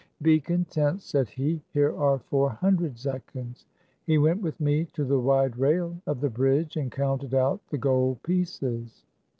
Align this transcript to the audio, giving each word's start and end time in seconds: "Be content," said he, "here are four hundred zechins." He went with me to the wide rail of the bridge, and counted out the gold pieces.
"Be 0.23 0.39
content," 0.39 1.03
said 1.03 1.29
he, 1.29 1.61
"here 1.73 1.95
are 1.95 2.17
four 2.17 2.49
hundred 2.49 2.95
zechins." 2.97 3.67
He 4.07 4.17
went 4.17 4.41
with 4.41 4.59
me 4.59 4.85
to 4.93 5.03
the 5.05 5.19
wide 5.19 5.57
rail 5.57 5.95
of 6.07 6.21
the 6.21 6.29
bridge, 6.31 6.75
and 6.75 6.91
counted 6.91 7.35
out 7.35 7.61
the 7.69 7.77
gold 7.77 8.23
pieces. 8.23 9.05